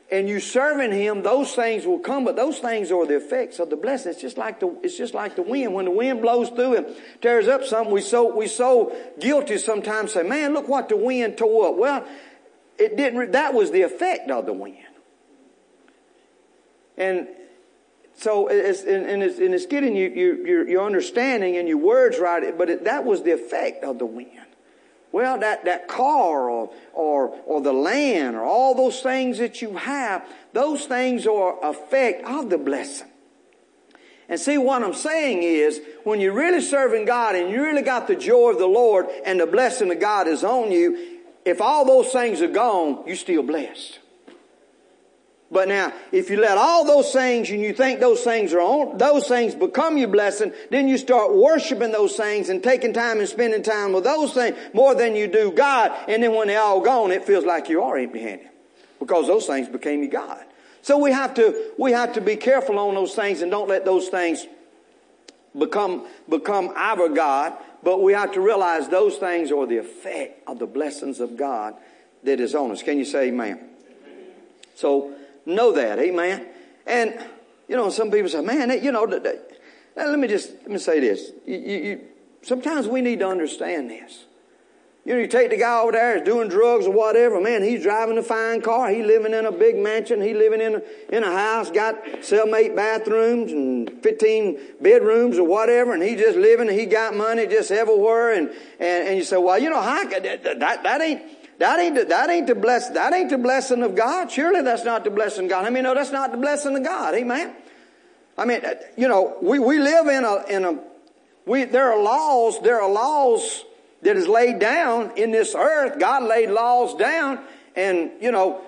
[0.09, 3.69] and you serving him, those things will come, but those things are the effects of
[3.69, 4.11] the blessing.
[4.11, 5.73] It's just like the, it's just like the wind.
[5.73, 10.13] When the wind blows through and tears up something, we so, we so guilty sometimes
[10.13, 11.75] say, man, look what the wind tore up.
[11.75, 12.05] Well,
[12.77, 14.77] it didn't, that was the effect of the wind.
[16.97, 17.27] And
[18.15, 22.57] so it's, and it's, and it's getting you, your, your understanding and your words right,
[22.57, 24.46] but it, that was the effect of the wind.
[25.11, 29.77] Well, that, that car or, or, or the land or all those things that you
[29.77, 33.07] have, those things are effect of the blessing.
[34.29, 38.07] And see, what I'm saying is, when you're really serving God and you really got
[38.07, 41.85] the joy of the Lord and the blessing of God is on you, if all
[41.85, 43.99] those things are gone, you're still blessed.
[45.49, 48.97] But now, if you let all those things and you think those things are on,
[48.97, 53.29] those things become your blessing, then you start worshiping those things and taking time and
[53.29, 55.93] spending time with those things more than you do God.
[56.09, 58.49] And then when they're all gone, it feels like you are empty handed
[58.99, 60.43] because those things became your God.
[60.81, 63.85] So we have to, we have to be careful on those things and don't let
[63.85, 64.45] those things
[65.57, 67.53] become, become our God.
[67.83, 71.75] But we have to realize those things are the effect of the blessings of God
[72.23, 72.83] that is on us.
[72.83, 73.61] Can you say amen?
[74.75, 75.13] So,
[75.47, 75.99] know that.
[75.99, 76.45] Amen.
[76.85, 77.17] And,
[77.67, 81.31] you know, some people say, man, you know, let me just, let me say this.
[81.45, 82.01] You, you,
[82.41, 84.25] sometimes we need to understand this.
[85.07, 87.81] You know, you take the guy over there, he's doing drugs or whatever, man, he's
[87.81, 91.23] driving a fine car, he's living in a big mansion, he's living in a, in
[91.23, 96.77] a house, got cellmate bathrooms and 15 bedrooms or whatever, and he just living, and
[96.77, 98.49] he got money just everywhere, and,
[98.81, 101.21] and, and you say, well, you know, how, that, that, that ain't,
[101.59, 104.31] that ain't, the, that ain't the bless, that ain't the blessing of God.
[104.31, 105.65] Surely that's not the blessing of God.
[105.65, 107.15] I mean, no, that's not the blessing of God.
[107.15, 107.55] Amen.
[108.37, 110.79] I mean, uh, you know, we, we live in a, in a,
[111.45, 113.65] we, there are laws, there are laws
[114.03, 115.99] that is laid down in this earth.
[115.99, 117.39] God laid laws down
[117.75, 118.61] and, you know,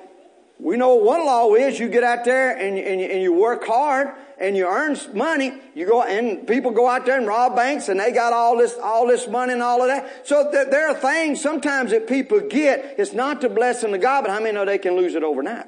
[0.59, 4.09] we know one law is you get out there and, and, and you work hard
[4.37, 5.53] and you earn money.
[5.73, 8.75] You go and people go out there and rob banks and they got all this
[8.81, 10.27] all this money and all of that.
[10.27, 12.95] So th- there are things sometimes that people get.
[12.97, 15.65] It's not the blessing of God, but how many know they can lose it overnight?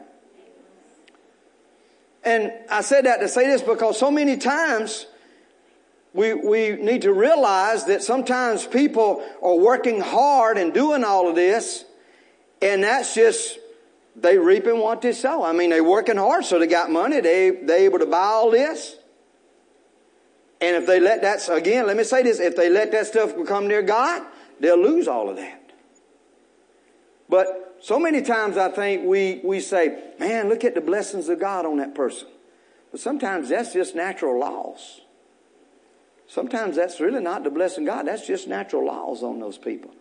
[2.23, 5.07] And I said that to say this because so many times
[6.13, 11.35] we, we need to realize that sometimes people are working hard and doing all of
[11.35, 11.85] this,
[12.61, 13.57] and that's just
[14.15, 15.43] they reaping what they sow.
[15.43, 17.21] I mean, they working hard, so they got money.
[17.21, 18.97] They they able to buy all this.
[20.59, 23.35] And if they let that again, let me say this: if they let that stuff
[23.35, 24.23] become their God,
[24.59, 25.71] they'll lose all of that.
[27.29, 31.39] But so many times I think we we say, "Man, look at the blessings of
[31.39, 32.27] God on that person,"
[32.91, 35.01] but sometimes that's just natural laws.
[36.27, 38.07] Sometimes that's really not the blessing of God.
[38.07, 39.91] That's just natural laws on those people.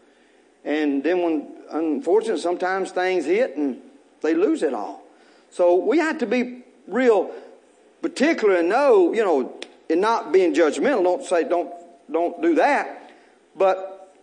[0.64, 3.80] And then when, unfortunately, sometimes things hit and
[4.22, 5.02] they lose it all.
[5.50, 7.32] So we have to be real
[8.02, 11.02] particular and know, you know, in not being judgmental.
[11.02, 11.72] Don't say, don't,
[12.10, 13.12] don't do that.
[13.56, 14.14] But,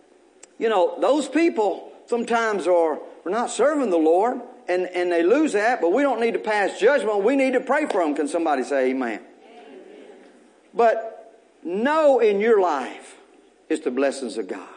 [0.58, 5.52] you know, those people sometimes are, are not serving the Lord and, and they lose
[5.52, 7.22] that, but we don't need to pass judgment.
[7.22, 8.14] We need to pray for them.
[8.14, 9.20] Can somebody say amen?
[9.20, 9.22] amen.
[10.74, 13.16] But know in your life
[13.68, 14.68] it's the blessings of God.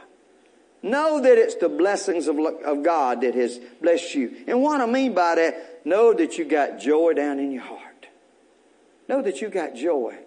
[0.83, 4.43] Know that it's the blessings of, of God that has blessed you.
[4.47, 8.07] And what I mean by that, know that you got joy down in your heart.
[9.07, 10.17] Know that you got joy.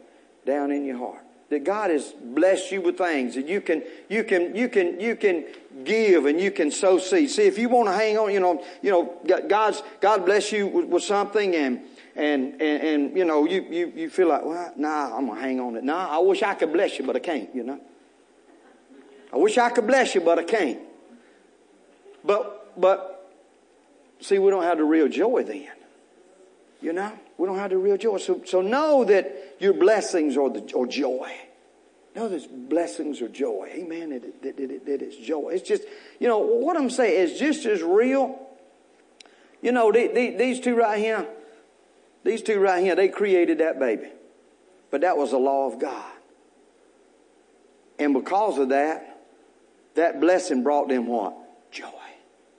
[0.44, 1.22] down in your heart.
[1.50, 5.14] That God has blessed you with things that you can, you can, you can, you
[5.14, 5.44] can
[5.84, 7.34] give and you can sow seeds.
[7.34, 10.66] See, if you want to hang on, you know, you know, God's, God bless you
[10.66, 11.80] with, with something and,
[12.16, 15.46] and, and, and, you know, you, you, you feel like, well, nah, I'm going to
[15.46, 15.84] hang on it.
[15.84, 17.80] Nah, I wish I could bless you, but I can't, you know.
[19.34, 20.78] I wish I could bless you, but I can't.
[22.24, 23.32] But, but,
[24.20, 25.66] see, we don't have the real joy then.
[26.80, 28.18] You know, we don't have the real joy.
[28.18, 31.34] So, so know that your blessings are, the, or joy.
[32.14, 33.70] Know that blessings are joy.
[33.74, 34.10] Amen.
[34.10, 35.50] That, that, it's joy.
[35.50, 35.82] It's just,
[36.20, 38.38] you know, what I'm saying is just as real.
[39.62, 41.26] You know, the, the, these two right here,
[42.22, 44.10] these two right here, they created that baby.
[44.92, 46.12] But that was the law of God.
[47.98, 49.13] And because of that,
[49.94, 51.34] that blessing brought them what?
[51.70, 51.90] Joy.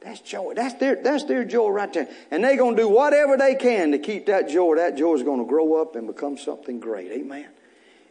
[0.02, 0.54] That's joy.
[0.56, 2.08] That's their, that's their joy right there.
[2.30, 4.76] And they're going to do whatever they can to keep that joy.
[4.76, 7.12] That joy is going to grow up and become something great.
[7.12, 7.48] Amen.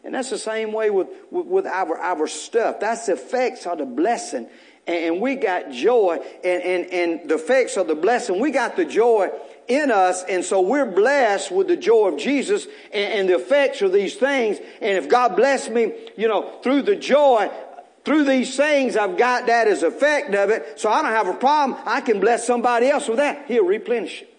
[0.02, 2.80] And that's the same way with, with, with our, our stuff.
[2.80, 4.48] That's the effects of the blessing.
[4.86, 8.40] And, and we got joy and, and, and the effects of the blessing.
[8.40, 9.30] We got the joy
[9.68, 10.24] in us.
[10.24, 14.16] And so we're blessed with the joy of Jesus and, and the effects of these
[14.16, 14.58] things.
[14.82, 17.50] And if God bless me, you know, through the joy,
[18.04, 21.34] through these things, I've got that as effect of it, so I don't have a
[21.34, 21.78] problem.
[21.86, 23.46] I can bless somebody else with that.
[23.46, 24.30] He'll replenish it.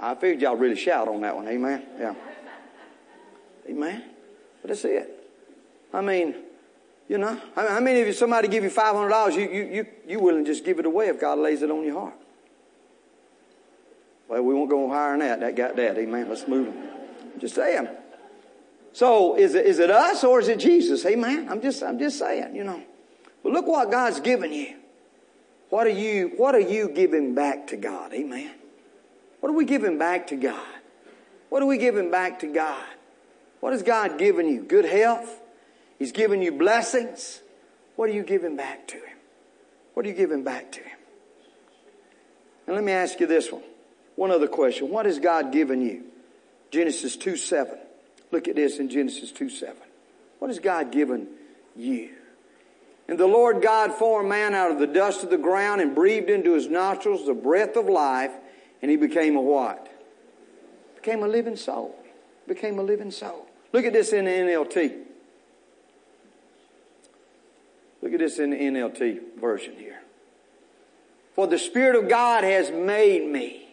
[0.00, 1.48] I figured y'all really shout on that one.
[1.48, 1.82] Amen.
[1.98, 2.14] Yeah.
[3.68, 4.04] Amen.
[4.62, 5.14] But that's it.
[5.92, 6.34] I mean,
[7.08, 10.44] you know, how many of you, somebody give you $500, you, you, you, you willing
[10.44, 12.14] to just give it away if God lays it on your heart?
[14.28, 15.40] Well, we won't go higher than that.
[15.40, 15.98] That got that.
[15.98, 16.28] Amen.
[16.28, 17.40] Let's move on.
[17.40, 17.88] Just saying.
[18.98, 21.06] So is it, is it us or is it Jesus?
[21.06, 21.46] Amen.
[21.48, 22.82] I'm just, I'm just saying, you know.
[23.44, 24.74] But look what God's given you.
[25.68, 28.12] What are you, what are you giving back to God?
[28.12, 28.50] Amen.
[29.38, 30.66] What are we giving back to God?
[31.48, 32.84] What are we giving back to God?
[33.60, 34.64] What has God given you?
[34.64, 35.42] Good health?
[36.00, 37.40] He's given you blessings.
[37.94, 39.16] What are you giving back to Him?
[39.94, 40.98] What are you giving back to Him?
[42.66, 43.62] And let me ask you this one.
[44.16, 44.88] One other question.
[44.88, 46.02] What has God given you?
[46.72, 47.78] Genesis 2 7.
[48.30, 49.76] Look at this in Genesis 2 7.
[50.38, 51.28] What has God given
[51.76, 52.10] you?
[53.08, 56.28] And the Lord God formed man out of the dust of the ground and breathed
[56.28, 58.32] into his nostrils the breath of life,
[58.82, 59.90] and he became a what?
[60.96, 61.98] Became a living soul.
[62.46, 63.46] Became a living soul.
[63.72, 65.04] Look at this in the NLT.
[68.02, 70.00] Look at this in the NLT version here.
[71.34, 73.68] For the Spirit of God has made me,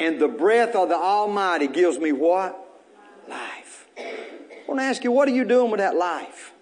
[0.00, 2.58] and the breath of the Almighty gives me what?
[3.28, 3.57] Life.
[3.98, 6.52] I want to ask you, what are you doing with that life?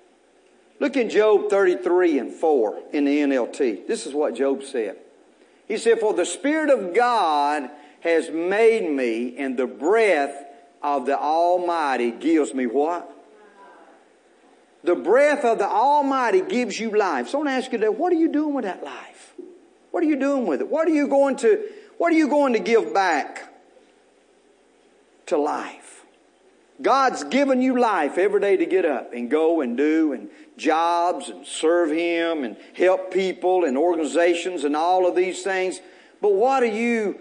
[0.78, 3.86] Look in Job 33 and 4 in the NLT.
[3.86, 4.96] This is what Job said.
[5.66, 7.70] He said, For the Spirit of God
[8.00, 10.44] has made me, and the breath
[10.82, 13.12] of the Almighty gives me what?
[14.84, 17.28] The breath of the Almighty gives you life.
[17.28, 19.34] So I want to ask you that, what are you doing with that life?
[19.90, 20.68] What are you doing with it?
[20.68, 21.64] What are you going to,
[21.98, 23.52] what are you going to give back
[25.26, 25.95] to life?
[26.80, 31.30] God's given you life every day to get up and go and do and jobs
[31.30, 35.80] and serve Him and help people and organizations and all of these things.
[36.20, 37.18] But what are you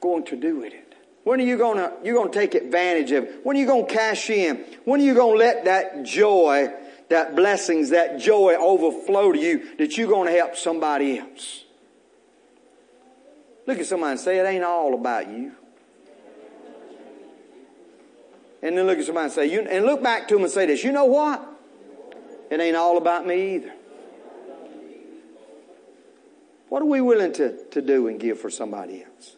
[0.00, 0.94] going to do with it?
[1.24, 3.40] When are you going to, you're going to take advantage of it?
[3.44, 4.64] When are you going to cash in?
[4.84, 6.72] When are you going to let that joy,
[7.10, 11.64] that blessings, that joy overflow to you that you're going to help somebody else?
[13.66, 15.52] Look at somebody and say, it ain't all about you.
[18.62, 20.66] And then look at somebody and say, you, and look back to them and say
[20.66, 21.46] this, you know what?
[22.50, 23.72] It ain't all about me either.
[26.68, 29.36] What are we willing to, to do and give for somebody else?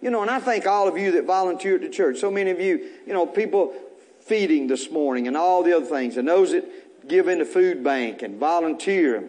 [0.00, 2.18] You know, and I thank all of you that volunteer at the church.
[2.18, 3.72] So many of you, you know, people
[4.20, 7.84] feeding this morning and all the other things, and those that give in the food
[7.84, 9.28] bank and volunteer,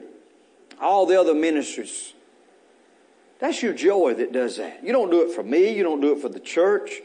[0.79, 2.13] all the other ministries.
[3.39, 4.83] That's your joy that does that.
[4.83, 5.75] You don't do it for me.
[5.75, 7.01] You don't do it for the church.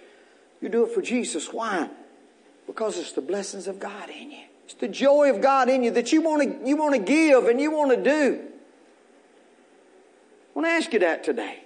[0.60, 1.52] You do it for Jesus.
[1.52, 1.88] Why?
[2.68, 4.44] Because it's the blessings of God in you.
[4.66, 7.46] It's the joy of God in you that you want to, you want to give
[7.46, 8.40] and you want to do.
[10.54, 11.64] I want to ask you that today.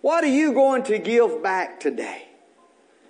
[0.00, 2.26] What are you going to give back today?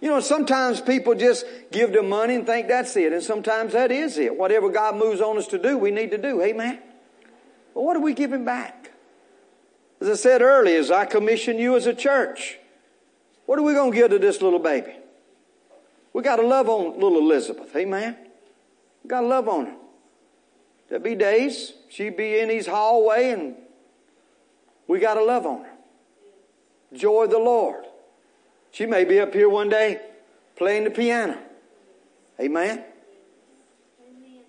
[0.00, 3.92] You know, sometimes people just give the money and think that's it, and sometimes that
[3.92, 4.36] is it.
[4.36, 6.42] Whatever God moves on us to do, we need to do.
[6.42, 6.80] Amen.
[7.74, 8.90] But what are we giving back?
[10.00, 12.58] As I said earlier, as I commission you as a church,
[13.46, 14.94] what are we going to give to this little baby?
[16.12, 17.74] We got to love on little Elizabeth.
[17.76, 18.16] Amen.
[19.02, 19.76] We got to love on her.
[20.88, 23.54] There'll be days she'd be in his hallway and
[24.88, 25.70] we got to love on her.
[26.92, 27.84] Joy the Lord.
[28.72, 30.00] She may be up here one day
[30.56, 31.38] playing the piano.
[32.40, 32.84] Amen.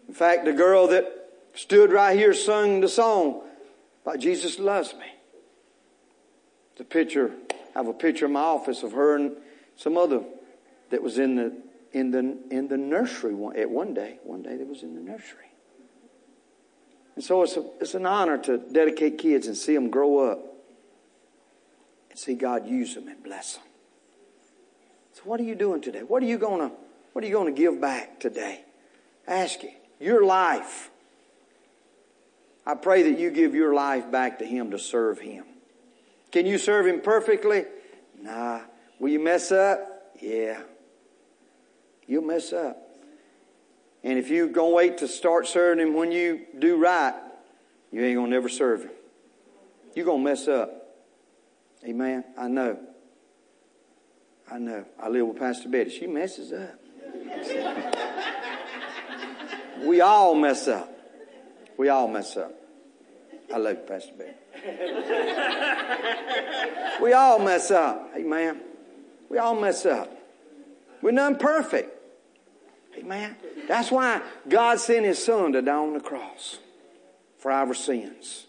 [0.07, 1.05] In fact, the girl that
[1.53, 3.41] stood right here sung the song
[4.03, 5.05] about Jesus loves me.
[6.77, 9.35] The picture, I have a picture in my office of her and
[9.75, 10.23] some other
[10.91, 11.53] that was in the
[11.91, 14.19] in the in the nursery one, at one day.
[14.23, 15.51] One day that was in the nursery.
[17.15, 20.39] And so it's, a, it's an honor to dedicate kids and see them grow up
[22.09, 23.63] and see God use them and bless them.
[25.13, 26.03] So what are you doing today?
[26.03, 26.71] What are you gonna
[27.13, 28.63] what are you gonna give back today?
[29.27, 29.71] Ask you.
[29.99, 30.89] Your life.
[32.65, 35.45] I pray that you give your life back to Him to serve Him.
[36.31, 37.65] Can you serve Him perfectly?
[38.21, 38.61] Nah.
[38.99, 40.13] Will you mess up?
[40.21, 40.61] Yeah.
[42.11, 42.77] You'll mess up.
[44.03, 47.13] And if you're going to wait to start serving Him when you do right,
[47.89, 48.91] you ain't going to never serve Him.
[49.95, 50.89] You're going to mess up.
[51.85, 52.25] Amen.
[52.37, 52.77] I know.
[54.51, 54.83] I know.
[55.01, 55.89] I live with Pastor Betty.
[55.89, 56.77] She messes up.
[59.85, 60.93] we all mess up.
[61.77, 62.53] We all mess up.
[63.53, 64.33] I love you, Pastor Betty.
[67.01, 68.11] we all mess up.
[68.17, 68.59] Amen.
[69.29, 70.11] We all mess up.
[71.01, 71.99] We're none perfect.
[72.97, 73.35] Amen.
[73.67, 76.59] That's why God sent His Son to die on the cross
[77.37, 78.45] for our sins,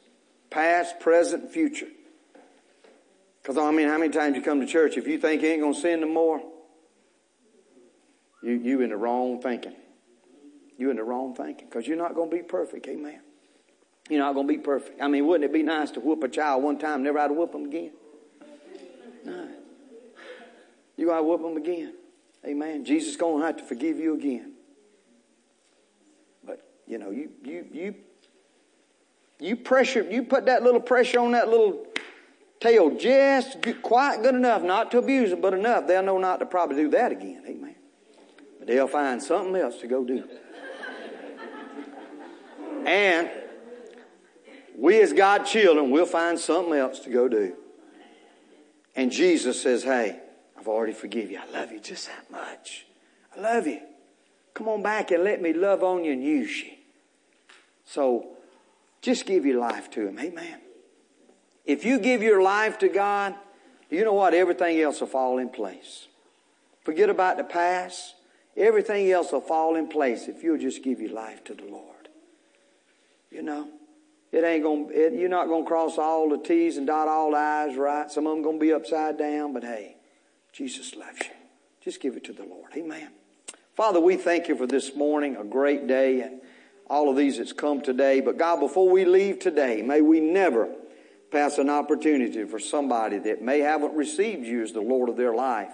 [0.50, 1.88] past, present, future.
[3.42, 5.62] Because I mean, how many times you come to church, if you think you ain't
[5.62, 6.40] going to sin no more,
[8.42, 9.74] you, you in the wrong thinking.
[10.76, 11.68] You in the wrong thinking.
[11.68, 12.86] Because you're not going to be perfect.
[12.88, 13.20] Amen.
[14.08, 15.00] You're not going to be perfect.
[15.00, 17.34] I mean, wouldn't it be nice to whoop a child one time, never have to
[17.34, 17.92] whoop them again?
[19.24, 19.48] No.
[20.96, 21.94] You got to whoop them again.
[22.46, 22.84] Amen.
[22.84, 24.52] Jesus is going to have to forgive you again.
[26.44, 27.94] But, you know, you, you, you,
[29.38, 31.86] you pressure, you put that little pressure on that little
[32.60, 35.86] tail just quite good enough, not to abuse them, but enough.
[35.86, 37.42] They'll know not to probably do that again.
[37.46, 37.76] Amen.
[38.58, 40.24] But they'll find something else to go do.
[42.86, 43.30] and
[44.76, 47.56] we as God children we'll find something else to go do.
[48.94, 50.20] And Jesus says, Hey,
[50.62, 51.40] I've already forgiven you.
[51.40, 52.86] I love you just that much.
[53.36, 53.80] I love you.
[54.54, 56.70] Come on back and let me love on you and use you.
[57.84, 58.28] So
[59.00, 60.20] just give your life to Him.
[60.20, 60.60] Amen.
[61.64, 63.34] If you give your life to God,
[63.90, 64.34] you know what?
[64.34, 66.06] Everything else will fall in place.
[66.84, 68.14] Forget about the past.
[68.56, 72.08] Everything else will fall in place if you'll just give your life to the Lord.
[73.32, 73.68] You know,
[74.30, 74.86] it ain't gonna.
[74.90, 78.08] It, you're not gonna cross all the T's and dot all the I's, right?
[78.12, 79.96] Some of them gonna be upside down, but hey,
[80.52, 81.34] Jesus loves you.
[81.80, 82.72] Just give it to the Lord.
[82.76, 83.08] Amen.
[83.74, 86.40] Father, we thank you for this morning, a great day, and
[86.88, 88.20] all of these that's come today.
[88.20, 90.68] But God, before we leave today, may we never
[91.30, 95.34] pass an opportunity for somebody that may haven't received you as the Lord of their
[95.34, 95.72] life.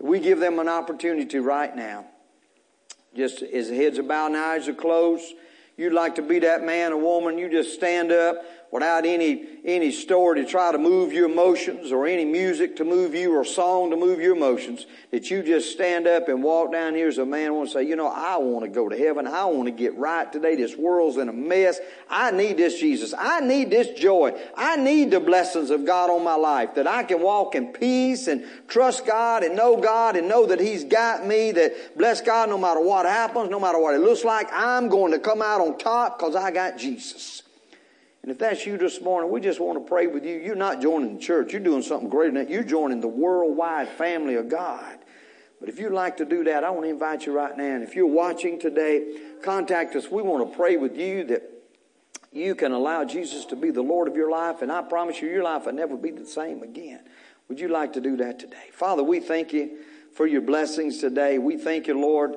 [0.00, 2.06] We give them an opportunity right now.
[3.16, 5.32] Just as heads are bowed and eyes are closed,
[5.76, 8.42] you'd like to be that man or woman, you just stand up
[8.74, 13.14] without any, any story to try to move your emotions or any music to move
[13.14, 16.92] you or song to move your emotions, that you just stand up and walk down
[16.92, 19.28] here as a man and say, you know, I want to go to heaven.
[19.28, 20.56] I want to get right today.
[20.56, 21.78] This world's in a mess.
[22.10, 23.14] I need this Jesus.
[23.16, 24.36] I need this joy.
[24.56, 28.26] I need the blessings of God on my life that I can walk in peace
[28.26, 32.48] and trust God and know God and know that He's got me, that bless God
[32.48, 35.60] no matter what happens, no matter what it looks like, I'm going to come out
[35.60, 37.43] on top because I got Jesus.
[38.24, 40.38] And if that's you this morning, we just want to pray with you.
[40.38, 41.52] You're not joining the church.
[41.52, 42.50] You're doing something greater than that.
[42.50, 44.96] You're joining the worldwide family of God.
[45.60, 47.74] But if you'd like to do that, I want to invite you right now.
[47.74, 50.10] And if you're watching today, contact us.
[50.10, 51.42] We want to pray with you that
[52.32, 54.62] you can allow Jesus to be the Lord of your life.
[54.62, 57.00] And I promise you, your life will never be the same again.
[57.50, 58.70] Would you like to do that today?
[58.72, 59.80] Father, we thank you
[60.14, 61.36] for your blessings today.
[61.36, 62.36] We thank you, Lord,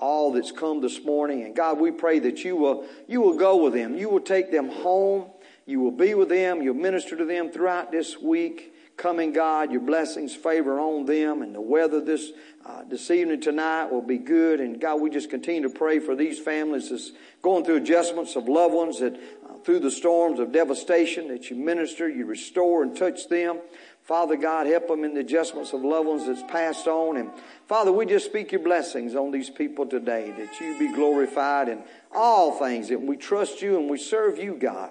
[0.00, 1.44] all that's come this morning.
[1.44, 3.96] And God, we pray that you will, you will go with them.
[3.96, 5.30] You will take them home.
[5.66, 6.62] You will be with them.
[6.62, 8.74] You'll minister to them throughout this week.
[8.96, 12.32] Coming, God, your blessings favor on them, and the weather this
[12.66, 14.60] uh, this evening tonight will be good.
[14.60, 18.48] And God, we just continue to pray for these families that's going through adjustments of
[18.48, 22.94] loved ones that uh, through the storms of devastation that you minister, you restore and
[22.94, 23.60] touch them.
[24.10, 27.16] Father God, help them in the adjustments of loved ones that's passed on.
[27.16, 27.30] And
[27.68, 31.84] Father, we just speak your blessings on these people today, that you be glorified in
[32.10, 34.90] all things, that we trust you and we serve you, God.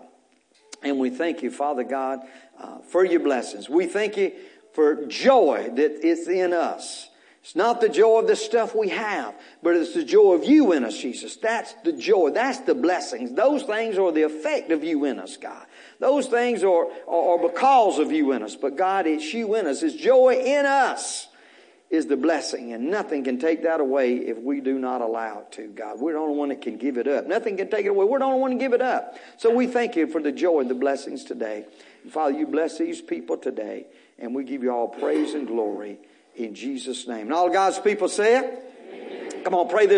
[0.83, 2.21] And we thank you, Father God,
[2.57, 3.67] uh, for your blessings.
[3.67, 4.31] We thank you
[4.71, 7.08] for joy that is in us.
[7.41, 9.33] It's not the joy of the stuff we have,
[9.63, 11.37] but it's the joy of you in us, Jesus.
[11.37, 12.31] That's the joy.
[12.31, 13.31] That's the blessings.
[13.31, 15.65] Those things are the effect of you in us, God.
[15.99, 18.55] Those things are, are, are because of you in us.
[18.55, 19.83] But God, it's you in us.
[19.83, 21.27] It's joy in us
[21.89, 25.51] is the blessing, and nothing can take that away if we do not allow it
[25.51, 25.99] to, God.
[25.99, 27.25] We're the only one that can give it up.
[27.25, 28.05] Nothing can take it away.
[28.05, 29.15] We're the only one to give it up.
[29.37, 31.65] So we thank you for the joy and the blessings today.
[32.03, 33.87] And Father, you bless these people today,
[34.19, 35.97] and we give you all praise and glory
[36.39, 37.21] in Jesus' name.
[37.21, 39.43] And all God's people say it.
[39.43, 39.97] Come on, pray this.